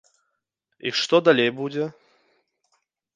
[0.87, 1.85] І што далей будзе?